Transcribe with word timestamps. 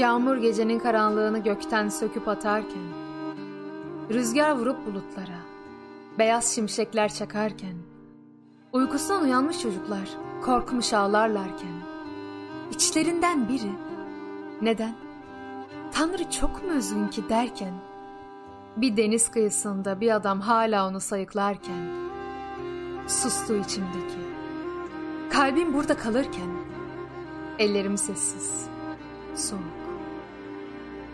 Yağmur 0.00 0.36
gecenin 0.36 0.78
karanlığını 0.78 1.38
gökten 1.38 1.88
söküp 1.88 2.28
atarken, 2.28 2.82
rüzgar 4.10 4.58
vurup 4.58 4.86
bulutlara, 4.86 5.38
beyaz 6.18 6.54
şimşekler 6.54 7.14
çakarken, 7.14 7.74
uykusundan 8.72 9.22
uyanmış 9.22 9.60
çocuklar 9.60 10.08
korkmuş 10.44 10.92
ağlarlarken, 10.92 11.72
içlerinden 12.70 13.48
biri, 13.48 13.72
neden, 14.62 14.94
Tanrı 15.92 16.30
çok 16.30 16.64
mu 16.64 16.72
üzgün 16.72 17.08
ki? 17.08 17.28
derken, 17.28 17.74
bir 18.76 18.96
deniz 18.96 19.30
kıyısında 19.30 20.00
bir 20.00 20.14
adam 20.14 20.40
hala 20.40 20.88
onu 20.88 21.00
sayıklarken, 21.00 21.88
sustu 23.08 23.56
içimdeki, 23.56 24.20
kalbim 25.30 25.74
burada 25.74 25.96
kalırken, 25.96 26.50
ellerim 27.58 27.98
sessiz, 27.98 28.66
soğuk. 29.36 29.79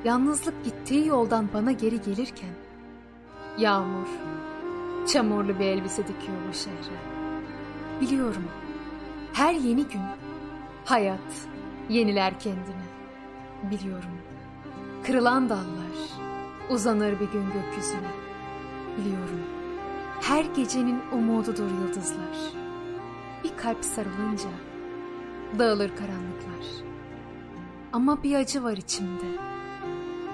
Yalnızlık 0.07 0.65
gittiği 0.65 1.07
yoldan 1.07 1.49
bana 1.55 1.73
geri 1.73 2.01
gelirken, 2.01 2.55
yağmur, 3.59 4.07
çamurlu 5.07 5.59
bir 5.59 5.65
elbise 5.65 6.03
dikiyor 6.03 6.39
bu 6.49 6.55
şehre. 6.55 6.97
Biliyorum, 8.01 8.45
her 9.33 9.55
yeni 9.55 9.84
gün, 9.84 10.01
hayat 10.84 11.49
yeniler 11.89 12.41
kendini. 12.41 12.87
Biliyorum, 13.71 14.19
kırılan 15.07 15.49
dallar 15.49 15.97
uzanır 16.71 17.21
bir 17.21 17.33
gün 17.33 17.45
gökyüzüne. 17.45 18.12
Biliyorum, 18.99 19.43
her 20.21 20.45
gecenin 20.45 21.01
umududur 21.12 21.71
yıldızlar. 21.71 22.53
Bir 23.45 23.57
kalp 23.57 23.84
sarılınca 23.84 24.51
dağılır 25.59 25.89
karanlıklar. 25.97 26.84
Ama 27.93 28.23
bir 28.23 28.34
acı 28.34 28.65
var 28.65 28.77
içimde. 28.77 29.56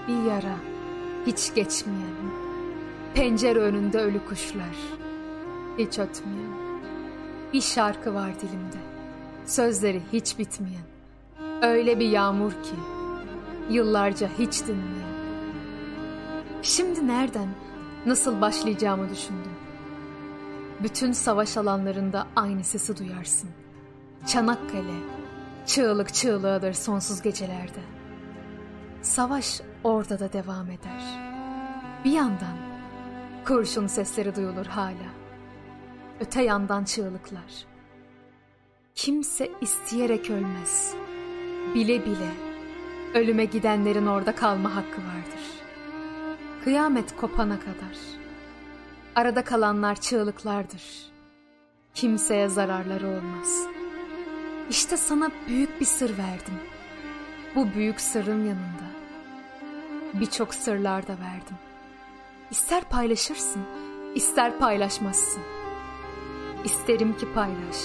Bir 0.08 0.22
yara 0.22 0.56
hiç 1.26 1.54
geçmeyen. 1.54 2.14
Pencere 3.14 3.58
önünde 3.58 3.98
ölü 3.98 4.24
kuşlar. 4.28 4.76
Hiç 5.78 5.98
ötmeyen. 5.98 6.52
Bir 7.52 7.60
şarkı 7.60 8.14
var 8.14 8.40
dilimde. 8.40 8.76
Sözleri 9.46 10.02
hiç 10.12 10.38
bitmeyen. 10.38 10.84
Öyle 11.62 11.98
bir 11.98 12.08
yağmur 12.08 12.50
ki 12.50 12.76
yıllarca 13.70 14.28
hiç 14.38 14.66
dinmeyen. 14.66 15.12
Şimdi 16.62 17.06
nereden, 17.06 17.48
nasıl 18.06 18.40
başlayacağımı 18.40 19.10
düşündüm. 19.10 19.52
Bütün 20.82 21.12
savaş 21.12 21.56
alanlarında 21.56 22.26
aynı 22.36 22.64
sesi 22.64 22.98
duyarsın. 22.98 23.50
Çanakkale, 24.26 24.94
çığlık 25.66 26.14
çığlığıdır 26.14 26.72
sonsuz 26.72 27.22
gecelerde. 27.22 28.01
Savaş 29.02 29.60
orada 29.84 30.20
da 30.20 30.32
devam 30.32 30.70
eder. 30.70 31.02
Bir 32.04 32.12
yandan 32.12 32.56
kurşun 33.44 33.86
sesleri 33.86 34.36
duyulur 34.36 34.66
hala. 34.66 35.12
Öte 36.20 36.42
yandan 36.42 36.84
çığlıklar. 36.84 37.66
Kimse 38.94 39.50
isteyerek 39.60 40.30
ölmez. 40.30 40.94
Bile 41.74 42.06
bile 42.06 42.30
ölüme 43.14 43.44
gidenlerin 43.44 44.06
orada 44.06 44.34
kalma 44.34 44.74
hakkı 44.74 45.00
vardır. 45.00 45.42
Kıyamet 46.64 47.16
kopana 47.16 47.60
kadar. 47.60 47.98
Arada 49.14 49.44
kalanlar 49.44 50.00
çığlıklardır. 50.00 51.12
Kimseye 51.94 52.48
zararları 52.48 53.08
olmaz. 53.08 53.66
İşte 54.70 54.96
sana 54.96 55.30
büyük 55.48 55.80
bir 55.80 55.86
sır 55.86 56.18
verdim. 56.18 56.54
Bu 57.54 57.74
büyük 57.74 58.00
sırrın 58.00 58.44
yanında 58.44 58.91
birçok 60.14 60.54
sırlar 60.54 61.06
da 61.06 61.12
verdim. 61.12 61.56
İster 62.50 62.84
paylaşırsın, 62.84 63.62
ister 64.14 64.58
paylaşmazsın. 64.58 65.42
İsterim 66.64 67.16
ki 67.16 67.32
paylaş. 67.34 67.76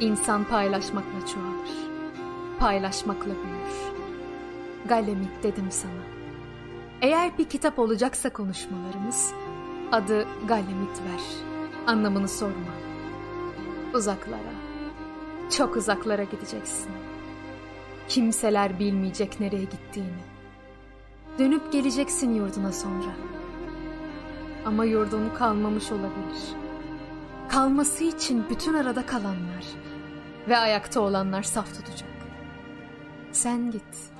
İnsan 0.00 0.44
paylaşmakla 0.44 1.26
çoğalır. 1.26 1.70
Paylaşmakla 2.58 3.30
büyür. 3.34 3.94
Galemit 4.88 5.42
dedim 5.42 5.70
sana. 5.70 6.02
Eğer 7.02 7.38
bir 7.38 7.44
kitap 7.44 7.78
olacaksa 7.78 8.32
konuşmalarımız, 8.32 9.32
adı 9.92 10.26
Galemit 10.46 11.00
ver. 11.00 11.22
Anlamını 11.86 12.28
sorma. 12.28 12.74
Uzaklara, 13.94 14.54
çok 15.56 15.76
uzaklara 15.76 16.24
gideceksin. 16.24 16.90
Kimseler 18.08 18.78
bilmeyecek 18.78 19.40
nereye 19.40 19.64
gittiğini. 19.64 20.33
Dönüp 21.38 21.72
geleceksin 21.72 22.34
yurduna 22.34 22.72
sonra. 22.72 23.10
Ama 24.66 24.84
yurdun 24.84 25.30
kalmamış 25.38 25.92
olabilir. 25.92 26.54
Kalması 27.48 28.04
için 28.04 28.44
bütün 28.50 28.74
arada 28.74 29.06
kalanlar 29.06 29.64
ve 30.48 30.58
ayakta 30.58 31.00
olanlar 31.00 31.42
saf 31.42 31.74
tutacak. 31.74 32.10
Sen 33.32 33.70
git. 33.70 34.10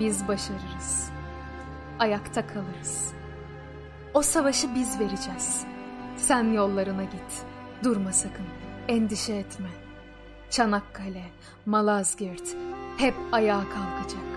Biz 0.00 0.28
başarırız. 0.28 1.10
Ayakta 1.98 2.46
kalırız. 2.46 3.12
O 4.14 4.22
savaşı 4.22 4.74
biz 4.74 5.00
vereceğiz. 5.00 5.64
Sen 6.16 6.52
yollarına 6.52 7.04
git. 7.04 7.44
Durma 7.84 8.12
sakın. 8.12 8.46
Endişe 8.88 9.32
etme. 9.32 9.68
Çanakkale, 10.50 11.24
Malazgirt 11.66 12.56
hep 12.96 13.14
ayağa 13.32 13.64
kalkacak. 13.74 14.29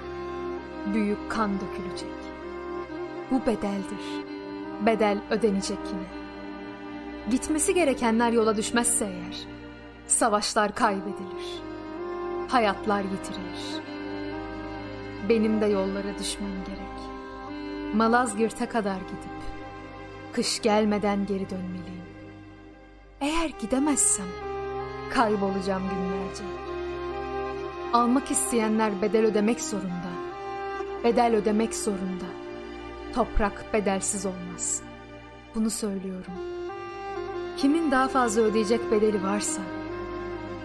Büyük 0.93 1.31
kan 1.31 1.51
dökülecek. 1.53 2.09
Bu 3.31 3.45
bedeldir. 3.45 4.23
Bedel 4.85 5.17
ödenecek 5.29 5.77
yine. 5.87 6.23
Gitmesi 7.31 7.73
gerekenler 7.73 8.31
yola 8.31 8.57
düşmezse 8.57 9.05
eğer, 9.05 9.37
savaşlar 10.07 10.75
kaybedilir. 10.75 11.61
Hayatlar 12.47 13.01
yitirilir. 13.01 13.83
Benim 15.29 15.61
de 15.61 15.65
yollara 15.65 16.19
düşmem 16.19 16.63
gerek. 16.67 16.83
Malazgirt'e 17.95 18.65
kadar 18.65 18.95
gidip, 18.95 19.41
kış 20.33 20.61
gelmeden 20.61 21.25
geri 21.25 21.49
dönmeliyim. 21.49 22.03
Eğer 23.21 23.49
gidemezsem, 23.59 24.27
kaybolacağım 25.09 25.83
günlerce. 25.83 26.43
Almak 27.93 28.31
isteyenler 28.31 29.01
bedel 29.01 29.25
ödemek 29.25 29.61
zorunda. 29.61 30.12
Bedel 31.03 31.35
ödemek 31.35 31.75
zorunda. 31.75 32.25
Toprak 33.15 33.73
bedelsiz 33.73 34.25
olmaz. 34.25 34.81
Bunu 35.55 35.69
söylüyorum. 35.69 36.33
Kimin 37.57 37.91
daha 37.91 38.07
fazla 38.07 38.41
ödeyecek 38.41 38.91
bedeli 38.91 39.23
varsa 39.23 39.61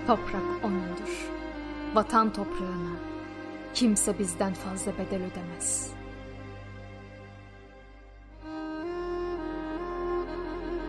toprak 0.06 0.64
onundur. 0.64 1.28
Vatan 1.94 2.32
toprağına 2.32 2.96
kimse 3.74 4.18
bizden 4.18 4.54
fazla 4.54 4.92
bedel 4.92 5.22
ödemez.'' 5.22 5.97